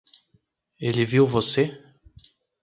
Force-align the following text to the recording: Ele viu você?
Ele 0.79 1.05
viu 1.05 1.27
você? 1.27 1.79